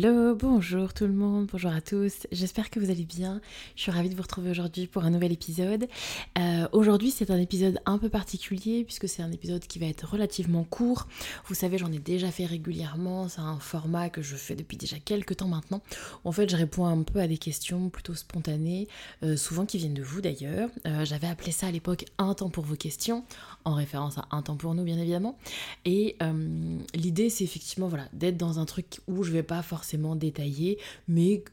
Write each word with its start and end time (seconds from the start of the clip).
Hello, 0.00 0.36
bonjour 0.36 0.94
tout 0.94 1.08
le 1.08 1.12
monde, 1.12 1.48
bonjour 1.50 1.72
à 1.72 1.80
tous, 1.80 2.28
j'espère 2.30 2.70
que 2.70 2.78
vous 2.78 2.88
allez 2.88 3.04
bien. 3.04 3.40
Je 3.74 3.82
suis 3.82 3.90
ravie 3.90 4.08
de 4.08 4.14
vous 4.14 4.22
retrouver 4.22 4.48
aujourd'hui 4.48 4.86
pour 4.86 5.02
un 5.02 5.10
nouvel 5.10 5.32
épisode. 5.32 5.88
Euh, 6.38 6.68
aujourd'hui 6.70 7.10
c'est 7.10 7.32
un 7.32 7.40
épisode 7.40 7.80
un 7.84 7.98
peu 7.98 8.08
particulier 8.08 8.84
puisque 8.84 9.08
c'est 9.08 9.22
un 9.22 9.32
épisode 9.32 9.66
qui 9.66 9.80
va 9.80 9.86
être 9.86 10.08
relativement 10.08 10.62
court. 10.62 11.08
Vous 11.46 11.54
savez 11.56 11.78
j'en 11.78 11.90
ai 11.90 11.98
déjà 11.98 12.30
fait 12.30 12.46
régulièrement, 12.46 13.28
c'est 13.28 13.40
un 13.40 13.58
format 13.58 14.08
que 14.08 14.22
je 14.22 14.36
fais 14.36 14.54
depuis 14.54 14.76
déjà 14.76 15.00
quelques 15.00 15.38
temps 15.38 15.48
maintenant. 15.48 15.82
En 16.22 16.30
fait 16.30 16.48
je 16.48 16.54
réponds 16.54 16.86
un 16.86 17.02
peu 17.02 17.18
à 17.18 17.26
des 17.26 17.38
questions 17.38 17.88
plutôt 17.90 18.14
spontanées, 18.14 18.86
euh, 19.24 19.36
souvent 19.36 19.66
qui 19.66 19.78
viennent 19.78 19.94
de 19.94 20.02
vous 20.04 20.20
d'ailleurs. 20.20 20.70
Euh, 20.86 21.04
j'avais 21.04 21.26
appelé 21.26 21.50
ça 21.50 21.66
à 21.66 21.72
l'époque 21.72 22.04
un 22.18 22.34
temps 22.34 22.50
pour 22.50 22.64
vos 22.64 22.76
questions, 22.76 23.24
en 23.68 23.74
référence 23.74 24.18
à 24.18 24.26
un 24.30 24.42
temps 24.42 24.56
pour 24.56 24.74
nous 24.74 24.84
bien 24.84 24.98
évidemment. 24.98 25.38
Et 25.84 26.16
l'idée 26.94 27.30
c'est 27.30 27.44
effectivement 27.44 27.88
voilà, 27.88 28.08
d'être 28.12 28.36
dans 28.36 28.58
un 28.58 28.64
truc 28.64 29.00
où 29.06 29.22
je 29.22 29.32
vais 29.32 29.42
pas 29.42 29.62
forcément 29.62 30.16
détaillé, 30.16 30.78
mais 31.06 31.44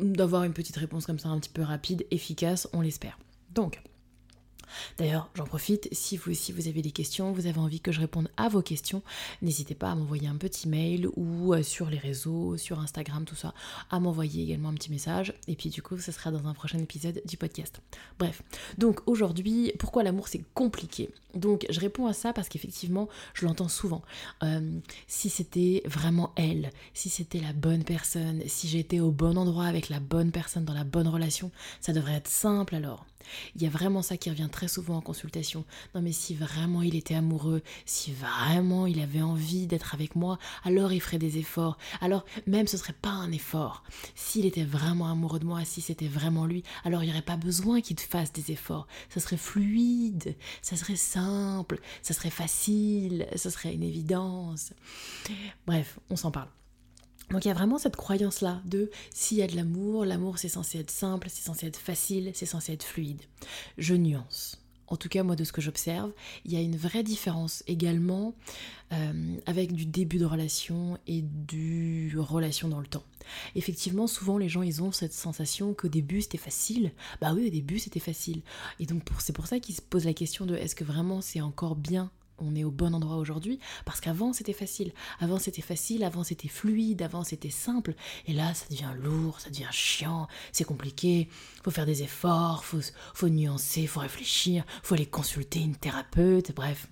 d'avoir 0.00 0.44
une 0.44 0.52
petite 0.52 0.76
réponse 0.76 1.06
comme 1.06 1.18
ça 1.18 1.28
un 1.28 1.38
petit 1.38 1.50
peu 1.50 1.62
rapide, 1.62 2.06
efficace, 2.10 2.68
on 2.72 2.80
l'espère. 2.80 3.18
Donc, 3.54 3.82
D'ailleurs, 4.98 5.30
j'en 5.34 5.44
profite, 5.44 5.88
si 5.92 6.16
vous 6.16 6.30
aussi 6.30 6.52
vous 6.52 6.68
avez 6.68 6.82
des 6.82 6.90
questions, 6.90 7.32
vous 7.32 7.46
avez 7.46 7.58
envie 7.58 7.80
que 7.80 7.92
je 7.92 8.00
réponde 8.00 8.28
à 8.36 8.48
vos 8.48 8.62
questions, 8.62 9.02
n'hésitez 9.42 9.74
pas 9.74 9.90
à 9.90 9.94
m'envoyer 9.94 10.28
un 10.28 10.36
petit 10.36 10.68
mail 10.68 11.08
ou 11.16 11.54
euh, 11.54 11.62
sur 11.62 11.90
les 11.90 11.98
réseaux, 11.98 12.56
sur 12.56 12.78
Instagram, 12.80 13.24
tout 13.24 13.34
ça, 13.34 13.54
à 13.90 14.00
m'envoyer 14.00 14.42
également 14.44 14.70
un 14.70 14.74
petit 14.74 14.90
message. 14.90 15.34
Et 15.48 15.56
puis 15.56 15.70
du 15.70 15.82
coup, 15.82 15.98
ce 15.98 16.12
sera 16.12 16.30
dans 16.30 16.46
un 16.46 16.54
prochain 16.54 16.78
épisode 16.78 17.20
du 17.24 17.36
podcast. 17.36 17.80
Bref, 18.18 18.42
donc 18.78 19.00
aujourd'hui, 19.06 19.72
pourquoi 19.78 20.02
l'amour 20.02 20.28
c'est 20.28 20.42
compliqué? 20.54 21.10
Donc 21.34 21.66
je 21.70 21.80
réponds 21.80 22.06
à 22.06 22.12
ça 22.12 22.32
parce 22.32 22.48
qu'effectivement, 22.48 23.08
je 23.34 23.46
l'entends 23.46 23.68
souvent. 23.68 24.02
Euh, 24.42 24.78
si 25.06 25.28
c'était 25.28 25.82
vraiment 25.84 26.32
elle, 26.36 26.70
si 26.94 27.08
c'était 27.08 27.40
la 27.40 27.52
bonne 27.52 27.84
personne, 27.84 28.42
si 28.46 28.68
j'étais 28.68 29.00
au 29.00 29.10
bon 29.10 29.36
endroit 29.36 29.66
avec 29.66 29.88
la 29.88 30.00
bonne 30.00 30.32
personne 30.32 30.64
dans 30.64 30.74
la 30.74 30.84
bonne 30.84 31.08
relation, 31.08 31.50
ça 31.80 31.92
devrait 31.92 32.14
être 32.14 32.28
simple 32.28 32.74
alors. 32.74 33.06
Il 33.54 33.62
y 33.62 33.66
a 33.66 33.70
vraiment 33.70 34.02
ça 34.02 34.16
qui 34.16 34.30
revient 34.30 34.48
très 34.50 34.68
souvent 34.68 34.96
en 34.96 35.00
consultation. 35.00 35.64
Non 35.94 36.02
mais 36.02 36.12
si 36.12 36.34
vraiment 36.34 36.82
il 36.82 36.94
était 36.94 37.14
amoureux, 37.14 37.62
si 37.86 38.12
vraiment 38.12 38.86
il 38.86 39.00
avait 39.00 39.22
envie 39.22 39.66
d'être 39.66 39.94
avec 39.94 40.16
moi, 40.16 40.38
alors 40.64 40.92
il 40.92 41.00
ferait 41.00 41.18
des 41.18 41.38
efforts. 41.38 41.78
Alors 42.00 42.24
même 42.46 42.66
ce 42.66 42.76
serait 42.76 42.92
pas 42.92 43.10
un 43.10 43.32
effort. 43.32 43.84
S'il 44.14 44.46
était 44.46 44.64
vraiment 44.64 45.10
amoureux 45.10 45.38
de 45.38 45.46
moi, 45.46 45.64
si 45.64 45.80
c'était 45.80 46.08
vraiment 46.08 46.46
lui, 46.46 46.62
alors 46.84 47.02
il 47.02 47.06
n'y 47.06 47.12
aurait 47.12 47.22
pas 47.22 47.36
besoin 47.36 47.80
qu'il 47.80 47.98
fasse 47.98 48.32
des 48.32 48.52
efforts. 48.52 48.86
Ça 49.08 49.20
serait 49.20 49.36
fluide, 49.36 50.36
ça 50.62 50.76
serait 50.76 50.96
simple, 50.96 51.80
ça 52.02 52.14
serait 52.14 52.30
facile, 52.30 53.26
ça 53.36 53.50
serait 53.50 53.74
une 53.74 53.82
évidence. 53.82 54.72
Bref, 55.66 55.98
on 56.08 56.16
s'en 56.16 56.30
parle. 56.30 56.48
Donc 57.30 57.44
il 57.44 57.48
y 57.48 57.50
a 57.50 57.54
vraiment 57.54 57.78
cette 57.78 57.96
croyance-là 57.96 58.60
de 58.64 58.90
s'il 59.12 59.38
y 59.38 59.42
a 59.42 59.46
de 59.46 59.56
l'amour, 59.56 60.04
l'amour 60.04 60.38
c'est 60.38 60.48
censé 60.48 60.78
être 60.78 60.90
simple, 60.90 61.28
c'est 61.30 61.44
censé 61.44 61.66
être 61.66 61.78
facile, 61.78 62.32
c'est 62.34 62.46
censé 62.46 62.72
être 62.72 62.84
fluide. 62.84 63.22
Je 63.78 63.94
nuance. 63.94 64.60
En 64.90 64.96
tout 64.96 65.08
cas, 65.08 65.22
moi, 65.22 65.36
de 65.36 65.44
ce 65.44 65.52
que 65.52 65.60
j'observe, 65.60 66.12
il 66.44 66.52
y 66.52 66.56
a 66.56 66.60
une 66.60 66.76
vraie 66.76 67.04
différence 67.04 67.62
également 67.68 68.34
euh, 68.92 69.36
avec 69.46 69.72
du 69.72 69.86
début 69.86 70.18
de 70.18 70.24
relation 70.24 70.98
et 71.06 71.22
du 71.22 72.12
relation 72.18 72.68
dans 72.68 72.80
le 72.80 72.88
temps. 72.88 73.04
Effectivement, 73.54 74.08
souvent 74.08 74.36
les 74.36 74.48
gens, 74.48 74.62
ils 74.62 74.82
ont 74.82 74.90
cette 74.90 75.12
sensation 75.12 75.74
qu'au 75.74 75.86
début 75.86 76.22
c'était 76.22 76.38
facile. 76.38 76.90
Bah 77.20 77.32
oui, 77.34 77.46
au 77.46 77.50
début 77.50 77.78
c'était 77.78 78.00
facile. 78.00 78.42
Et 78.80 78.86
donc 78.86 79.02
c'est 79.20 79.32
pour 79.32 79.46
ça 79.46 79.60
qu'ils 79.60 79.76
se 79.76 79.82
posent 79.82 80.06
la 80.06 80.12
question 80.12 80.44
de 80.44 80.56
est-ce 80.56 80.74
que 80.74 80.84
vraiment 80.84 81.20
c'est 81.20 81.40
encore 81.40 81.76
bien 81.76 82.10
on 82.40 82.54
est 82.54 82.64
au 82.64 82.70
bon 82.70 82.94
endroit 82.94 83.16
aujourd'hui 83.16 83.58
parce 83.84 84.00
qu'avant 84.00 84.32
c'était 84.32 84.52
facile. 84.52 84.92
Avant 85.18 85.38
c'était 85.38 85.62
facile, 85.62 86.04
avant 86.04 86.24
c'était 86.24 86.48
fluide, 86.48 87.02
avant 87.02 87.24
c'était 87.24 87.50
simple. 87.50 87.94
Et 88.26 88.32
là 88.32 88.54
ça 88.54 88.66
devient 88.70 88.92
lourd, 89.00 89.40
ça 89.40 89.50
devient 89.50 89.68
chiant, 89.70 90.28
c'est 90.52 90.64
compliqué. 90.64 91.28
Faut 91.62 91.70
faire 91.70 91.86
des 91.86 92.02
efforts, 92.02 92.64
faut, 92.64 92.80
faut 93.14 93.28
nuancer, 93.28 93.86
faut 93.86 94.00
réfléchir, 94.00 94.64
faut 94.82 94.94
aller 94.94 95.06
consulter 95.06 95.60
une 95.60 95.76
thérapeute, 95.76 96.54
bref. 96.54 96.88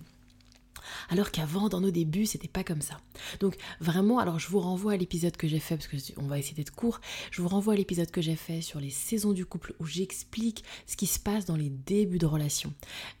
Alors 1.09 1.31
qu'avant, 1.31 1.69
dans 1.69 1.81
nos 1.81 1.91
débuts, 1.91 2.25
c'était 2.25 2.47
pas 2.47 2.63
comme 2.63 2.81
ça. 2.81 2.99
Donc 3.39 3.55
vraiment, 3.79 4.19
alors 4.19 4.39
je 4.39 4.47
vous 4.47 4.59
renvoie 4.59 4.93
à 4.93 4.97
l'épisode 4.97 5.35
que 5.37 5.47
j'ai 5.47 5.59
fait, 5.59 5.77
parce 5.77 5.87
qu'on 5.87 6.27
va 6.27 6.39
essayer 6.39 6.55
d'être 6.55 6.73
court, 6.73 6.99
je 7.31 7.41
vous 7.41 7.47
renvoie 7.47 7.73
à 7.73 7.77
l'épisode 7.77 8.11
que 8.11 8.21
j'ai 8.21 8.35
fait 8.35 8.61
sur 8.61 8.79
les 8.79 8.89
saisons 8.89 9.33
du 9.33 9.45
couple, 9.45 9.73
où 9.79 9.85
j'explique 9.85 10.63
ce 10.87 10.95
qui 10.97 11.07
se 11.07 11.19
passe 11.19 11.45
dans 11.45 11.55
les 11.55 11.69
débuts 11.69 12.19
de 12.19 12.25
relation. 12.25 12.73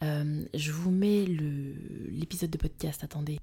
Euh, 0.03 0.45
je 0.53 0.71
vous 0.71 0.91
mets 0.91 1.25
l'épisode 1.25 2.49
de 2.49 2.57
podcast, 2.57 3.03
attendez. 3.03 3.39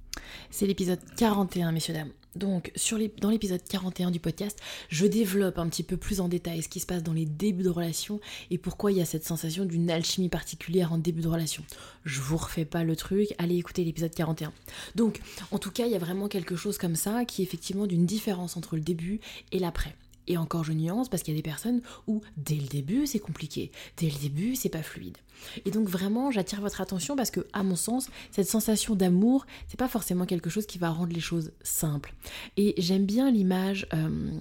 C'est 0.50 0.66
l'épisode 0.66 1.00
41, 1.16 1.72
messieurs, 1.72 1.94
dames. 1.94 2.12
Donc, 2.36 2.72
dans 3.20 3.30
l'épisode 3.30 3.62
41 3.68 4.10
du 4.10 4.20
podcast, 4.20 4.58
je 4.88 5.06
développe 5.06 5.58
un 5.58 5.68
petit 5.68 5.82
peu 5.82 5.96
plus 5.96 6.20
en 6.20 6.28
détail 6.28 6.62
ce 6.62 6.68
qui 6.68 6.80
se 6.80 6.86
passe 6.86 7.02
dans 7.02 7.12
les 7.12 7.26
débuts 7.26 7.64
de 7.64 7.70
relation 7.70 8.20
et 8.50 8.58
pourquoi 8.58 8.92
il 8.92 8.98
y 8.98 9.00
a 9.00 9.04
cette 9.04 9.24
sensation 9.24 9.64
d'une 9.64 9.90
alchimie 9.90 10.28
particulière 10.28 10.92
en 10.92 10.98
début 10.98 11.22
de 11.22 11.28
relation. 11.28 11.64
Je 12.04 12.20
vous 12.20 12.36
refais 12.36 12.64
pas 12.64 12.84
le 12.84 12.96
truc, 12.96 13.34
allez 13.38 13.56
écouter 13.56 13.84
l'épisode 13.84 14.14
41. 14.14 14.52
Donc, 14.94 15.20
en 15.50 15.58
tout 15.58 15.70
cas, 15.70 15.86
il 15.86 15.92
y 15.92 15.96
a 15.96 15.98
vraiment 15.98 16.28
quelque 16.28 16.56
chose 16.56 16.78
comme 16.78 16.96
ça 16.96 17.24
qui 17.24 17.42
est 17.42 17.44
effectivement 17.44 17.86
d'une 17.86 18.06
différence 18.06 18.56
entre 18.56 18.76
le 18.76 18.82
début 18.82 19.20
et 19.52 19.58
l'après. 19.58 19.94
Et 20.26 20.36
encore, 20.36 20.64
je 20.64 20.72
nuance 20.72 21.08
parce 21.08 21.22
qu'il 21.22 21.34
y 21.34 21.36
a 21.36 21.40
des 21.40 21.48
personnes 21.48 21.82
où 22.06 22.20
dès 22.36 22.56
le 22.56 22.66
début 22.66 23.06
c'est 23.06 23.18
compliqué, 23.18 23.70
dès 23.96 24.10
le 24.10 24.18
début 24.18 24.56
c'est 24.56 24.68
pas 24.68 24.82
fluide. 24.82 25.16
Et 25.64 25.70
donc 25.70 25.88
vraiment, 25.88 26.30
j'attire 26.30 26.60
votre 26.60 26.80
attention 26.80 27.16
parce 27.16 27.30
que, 27.30 27.40
à 27.52 27.62
mon 27.62 27.76
sens, 27.76 28.08
cette 28.30 28.48
sensation 28.48 28.94
d'amour, 28.94 29.46
c'est 29.68 29.78
pas 29.78 29.88
forcément 29.88 30.26
quelque 30.26 30.50
chose 30.50 30.66
qui 30.66 30.78
va 30.78 30.90
rendre 30.90 31.12
les 31.12 31.20
choses 31.20 31.52
simples. 31.62 32.14
Et 32.56 32.74
j'aime 32.78 33.06
bien 33.06 33.30
l'image. 33.30 33.86
Euh, 33.92 34.40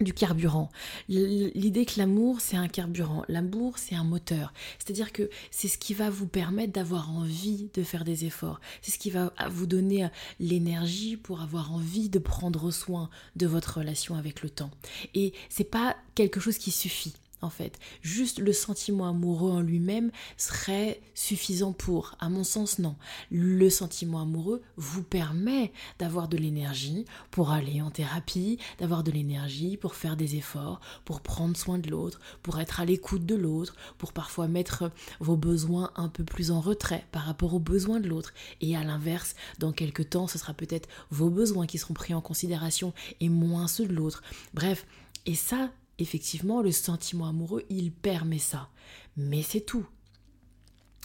du 0.00 0.12
carburant. 0.12 0.70
L'idée 1.08 1.84
que 1.84 1.98
l'amour, 1.98 2.40
c'est 2.40 2.56
un 2.56 2.68
carburant. 2.68 3.24
L'amour, 3.28 3.78
c'est 3.78 3.94
un 3.94 4.04
moteur. 4.04 4.52
C'est-à-dire 4.78 5.12
que 5.12 5.30
c'est 5.50 5.68
ce 5.68 5.78
qui 5.78 5.94
va 5.94 6.10
vous 6.10 6.26
permettre 6.26 6.72
d'avoir 6.72 7.10
envie 7.10 7.68
de 7.74 7.82
faire 7.82 8.04
des 8.04 8.24
efforts. 8.24 8.60
C'est 8.82 8.90
ce 8.90 8.98
qui 8.98 9.10
va 9.10 9.32
vous 9.50 9.66
donner 9.66 10.04
euh, 10.04 10.08
l'énergie 10.38 11.16
pour 11.16 11.42
avoir 11.42 11.72
envie 11.72 12.08
de 12.08 12.18
prendre 12.18 12.70
soin 12.70 13.10
de 13.36 13.46
votre 13.46 13.78
relation 13.78 14.14
avec 14.14 14.42
le 14.42 14.50
temps. 14.50 14.70
Et 15.14 15.32
c'est 15.48 15.64
pas 15.64 15.96
quelque 16.14 16.40
chose 16.40 16.58
qui 16.58 16.70
suffit 16.70 17.14
en 17.42 17.50
fait. 17.50 17.78
Juste 18.02 18.38
le 18.38 18.52
sentiment 18.52 19.08
amoureux 19.08 19.50
en 19.50 19.60
lui-même 19.60 20.10
serait 20.36 21.00
suffisant 21.14 21.72
pour, 21.72 22.16
à 22.20 22.28
mon 22.28 22.44
sens, 22.44 22.78
non. 22.78 22.96
Le 23.30 23.70
sentiment 23.70 24.20
amoureux 24.20 24.62
vous 24.76 25.02
permet 25.02 25.72
d'avoir 25.98 26.28
de 26.28 26.36
l'énergie 26.36 27.04
pour 27.30 27.50
aller 27.50 27.80
en 27.82 27.90
thérapie, 27.90 28.58
d'avoir 28.78 29.02
de 29.02 29.10
l'énergie 29.10 29.76
pour 29.76 29.94
faire 29.94 30.16
des 30.16 30.36
efforts, 30.36 30.80
pour 31.04 31.20
prendre 31.20 31.56
soin 31.56 31.78
de 31.78 31.90
l'autre, 31.90 32.20
pour 32.42 32.60
être 32.60 32.80
à 32.80 32.84
l'écoute 32.84 33.26
de 33.26 33.34
l'autre, 33.34 33.76
pour 33.98 34.12
parfois 34.12 34.48
mettre 34.48 34.90
vos 35.20 35.36
besoins 35.36 35.90
un 35.96 36.08
peu 36.08 36.24
plus 36.24 36.50
en 36.50 36.60
retrait 36.60 37.06
par 37.12 37.22
rapport 37.22 37.54
aux 37.54 37.60
besoins 37.60 38.00
de 38.00 38.08
l'autre. 38.08 38.32
Et 38.60 38.76
à 38.76 38.84
l'inverse, 38.84 39.34
dans 39.58 39.72
quelques 39.72 40.10
temps, 40.10 40.26
ce 40.26 40.38
sera 40.38 40.54
peut-être 40.54 40.88
vos 41.10 41.30
besoins 41.30 41.66
qui 41.66 41.78
seront 41.78 41.94
pris 41.94 42.14
en 42.14 42.20
considération 42.20 42.92
et 43.20 43.28
moins 43.28 43.68
ceux 43.68 43.86
de 43.86 43.94
l'autre. 43.94 44.22
Bref, 44.54 44.86
et 45.26 45.34
ça, 45.34 45.70
effectivement, 46.00 46.62
le 46.62 46.72
sentiment 46.72 47.28
amoureux, 47.28 47.64
il 47.70 47.92
permet 47.92 48.38
ça. 48.38 48.68
Mais 49.16 49.42
c'est 49.42 49.60
tout. 49.60 49.86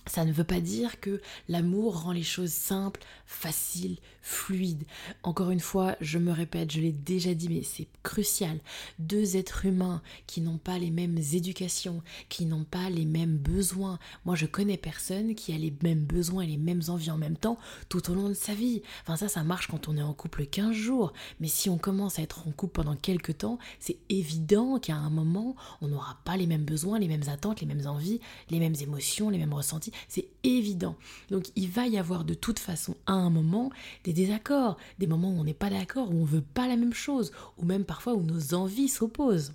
Ça 0.07 0.25
ne 0.25 0.31
veut 0.31 0.43
pas 0.43 0.61
dire 0.61 0.99
que 0.99 1.21
l'amour 1.47 2.03
rend 2.03 2.11
les 2.11 2.23
choses 2.23 2.51
simples, 2.51 3.01
faciles, 3.25 3.97
fluides. 4.21 4.85
Encore 5.23 5.51
une 5.51 5.59
fois, 5.59 5.95
je 6.01 6.17
me 6.17 6.31
répète, 6.31 6.71
je 6.71 6.79
l'ai 6.79 6.91
déjà 6.91 7.33
dit, 7.33 7.49
mais 7.49 7.63
c'est 7.63 7.87
crucial. 8.03 8.59
Deux 8.99 9.37
êtres 9.37 9.65
humains 9.65 10.01
qui 10.27 10.41
n'ont 10.41 10.57
pas 10.57 10.77
les 10.77 10.91
mêmes 10.91 11.17
éducations, 11.33 12.01
qui 12.29 12.45
n'ont 12.45 12.63
pas 12.63 12.89
les 12.89 13.05
mêmes 13.05 13.37
besoins. 13.37 13.99
Moi, 14.25 14.35
je 14.35 14.45
connais 14.45 14.77
personne 14.77 15.35
qui 15.35 15.53
a 15.53 15.57
les 15.57 15.73
mêmes 15.83 16.05
besoins 16.05 16.43
et 16.43 16.47
les 16.47 16.57
mêmes 16.57 16.81
envies 16.87 17.11
en 17.11 17.17
même 17.17 17.37
temps 17.37 17.57
tout 17.89 18.11
au 18.11 18.15
long 18.15 18.29
de 18.29 18.33
sa 18.33 18.53
vie. 18.53 18.81
Enfin, 19.03 19.15
ça, 19.15 19.27
ça 19.27 19.43
marche 19.43 19.67
quand 19.67 19.87
on 19.87 19.97
est 19.97 20.01
en 20.01 20.13
couple 20.13 20.45
15 20.45 20.73
jours. 20.73 21.13
Mais 21.39 21.47
si 21.47 21.69
on 21.69 21.77
commence 21.77 22.19
à 22.19 22.21
être 22.21 22.47
en 22.47 22.51
couple 22.51 22.73
pendant 22.73 22.95
quelques 22.95 23.39
temps, 23.39 23.59
c'est 23.79 23.97
évident 24.09 24.79
qu'à 24.79 24.95
un 24.95 25.09
moment, 25.09 25.55
on 25.81 25.87
n'aura 25.87 26.17
pas 26.25 26.37
les 26.37 26.47
mêmes 26.47 26.65
besoins, 26.65 26.99
les 26.99 27.07
mêmes 27.07 27.27
attentes, 27.27 27.61
les 27.61 27.67
mêmes 27.67 27.87
envies, 27.87 28.19
les 28.49 28.59
mêmes 28.59 28.75
émotions, 28.81 29.29
les 29.29 29.37
mêmes 29.37 29.53
ressentis 29.53 29.91
c'est 30.07 30.27
évident. 30.43 30.95
Donc 31.29 31.45
il 31.55 31.69
va 31.69 31.87
y 31.87 31.97
avoir 31.97 32.25
de 32.25 32.33
toute 32.33 32.59
façon 32.59 32.95
à 33.05 33.13
un 33.13 33.29
moment 33.29 33.71
des 34.03 34.13
désaccords, 34.13 34.77
des 34.99 35.07
moments 35.07 35.31
où 35.31 35.39
on 35.39 35.43
n'est 35.43 35.53
pas 35.53 35.69
d'accord, 35.69 36.11
où 36.11 36.21
on 36.21 36.25
veut 36.25 36.41
pas 36.41 36.67
la 36.67 36.77
même 36.77 36.93
chose, 36.93 37.31
ou 37.57 37.65
même 37.65 37.85
parfois 37.85 38.13
où 38.13 38.23
nos 38.23 38.53
envies 38.53 38.89
s'opposent. 38.89 39.53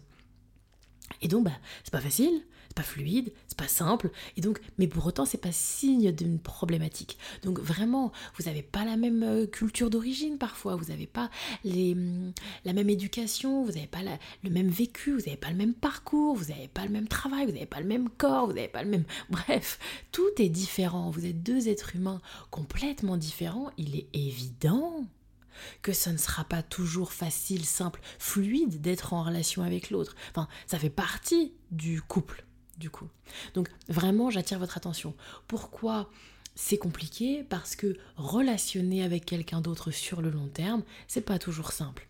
Et 1.22 1.28
donc, 1.28 1.44
bah, 1.44 1.58
c'est 1.84 1.92
pas 1.92 2.00
facile, 2.00 2.42
c'est 2.70 2.76
pas 2.76 2.82
fluide, 2.84 3.32
c'est 3.48 3.58
pas 3.58 3.66
simple, 3.66 4.10
et 4.36 4.40
donc, 4.40 4.60
mais 4.78 4.86
pour 4.86 5.04
autant, 5.04 5.24
c'est 5.24 5.38
pas 5.38 5.50
signe 5.50 6.12
d'une 6.12 6.38
problématique. 6.38 7.18
Donc 7.42 7.58
vraiment, 7.58 8.12
vous 8.38 8.44
n'avez 8.44 8.62
pas 8.62 8.84
la 8.84 8.96
même 8.96 9.24
euh, 9.24 9.46
culture 9.46 9.90
d'origine 9.90 10.38
parfois, 10.38 10.76
vous 10.76 10.84
n'avez 10.84 11.08
pas 11.08 11.30
les, 11.64 11.94
hum, 11.94 12.32
la 12.64 12.72
même 12.72 12.88
éducation, 12.88 13.64
vous 13.64 13.72
n'avez 13.72 13.88
pas 13.88 14.02
le 14.44 14.50
même 14.50 14.68
vécu, 14.68 15.10
vous 15.14 15.24
n'avez 15.24 15.36
pas 15.36 15.50
le 15.50 15.56
même 15.56 15.74
parcours, 15.74 16.36
vous 16.36 16.52
n'avez 16.52 16.68
pas 16.68 16.84
le 16.84 16.90
même 16.90 17.08
travail, 17.08 17.46
vous 17.46 17.52
n'avez 17.52 17.66
pas 17.66 17.80
le 17.80 17.88
même 17.88 18.08
corps, 18.08 18.46
vous 18.46 18.52
n'avez 18.52 18.68
pas 18.68 18.84
le 18.84 18.90
même... 18.90 19.04
Bref, 19.30 19.80
tout 20.12 20.30
est 20.38 20.48
différent, 20.48 21.10
vous 21.10 21.26
êtes 21.26 21.42
deux 21.42 21.68
êtres 21.68 21.96
humains 21.96 22.20
complètement 22.52 23.16
différents, 23.16 23.70
il 23.78 23.96
est 23.96 24.06
évident 24.12 25.06
que 25.82 25.92
ce 25.92 26.08
ne 26.08 26.18
sera 26.18 26.44
pas 26.44 26.62
toujours 26.62 27.12
facile, 27.12 27.64
simple, 27.64 28.00
fluide 28.20 28.80
d'être 28.80 29.12
en 29.12 29.24
relation 29.24 29.64
avec 29.64 29.90
l'autre. 29.90 30.14
Enfin, 30.30 30.46
ça 30.68 30.78
fait 30.78 30.88
partie 30.88 31.52
du 31.72 32.00
couple 32.00 32.44
coup. 32.88 33.08
Donc 33.54 33.68
vraiment, 33.88 34.30
j'attire 34.30 34.58
votre 34.58 34.78
attention. 34.78 35.14
Pourquoi 35.48 36.08
c'est 36.54 36.78
compliqué? 36.78 37.44
Parce 37.48 37.76
que 37.76 37.96
relationner 38.16 39.02
avec 39.02 39.26
quelqu'un 39.26 39.60
d'autre 39.60 39.90
sur 39.90 40.22
le 40.22 40.30
long 40.30 40.48
terme, 40.48 40.82
c'est 41.08 41.20
pas 41.20 41.38
toujours 41.38 41.72
simple. 41.72 42.06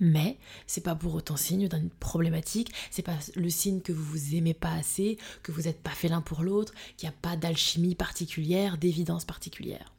Mais 0.00 0.38
c'est 0.66 0.82
pas 0.82 0.94
pour 0.94 1.14
autant 1.14 1.36
signe 1.36 1.68
d'une 1.68 1.90
problématique, 1.90 2.72
c'est 2.90 3.02
pas 3.02 3.18
le 3.36 3.50
signe 3.50 3.80
que 3.80 3.92
vous 3.92 4.04
vous 4.04 4.34
aimez 4.34 4.54
pas 4.54 4.72
assez, 4.72 5.18
que 5.42 5.52
vous 5.52 5.62
n'êtes 5.62 5.80
pas 5.82 5.90
fait 5.90 6.08
l'un 6.08 6.22
pour 6.22 6.42
l'autre, 6.42 6.72
qu'il 6.96 7.08
n'y 7.08 7.14
a 7.14 7.18
pas 7.20 7.36
d'alchimie 7.36 7.94
particulière, 7.94 8.78
d'évidence 8.78 9.24
particulière. 9.24 9.92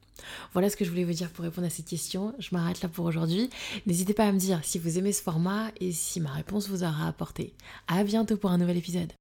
Voilà 0.53 0.69
ce 0.69 0.75
que 0.75 0.85
je 0.85 0.89
voulais 0.89 1.03
vous 1.03 1.13
dire 1.13 1.29
pour 1.29 1.43
répondre 1.43 1.67
à 1.67 1.69
cette 1.69 1.87
question. 1.87 2.33
Je 2.39 2.49
m'arrête 2.51 2.81
là 2.81 2.89
pour 2.89 3.05
aujourd'hui. 3.05 3.49
N'hésitez 3.85 4.13
pas 4.13 4.27
à 4.27 4.31
me 4.31 4.39
dire 4.39 4.59
si 4.63 4.79
vous 4.79 4.97
aimez 4.97 5.13
ce 5.13 5.21
format 5.21 5.71
et 5.79 5.91
si 5.91 6.19
ma 6.19 6.31
réponse 6.31 6.67
vous 6.67 6.83
aura 6.83 7.07
apporté. 7.07 7.53
À 7.87 8.03
bientôt 8.03 8.37
pour 8.37 8.51
un 8.51 8.57
nouvel 8.57 8.77
épisode. 8.77 9.11